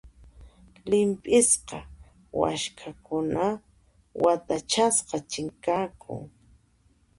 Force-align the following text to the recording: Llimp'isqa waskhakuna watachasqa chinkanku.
Llimp'isqa 0.89 1.79
waskhakuna 2.39 3.43
watachasqa 4.23 5.17
chinkanku. 5.31 6.13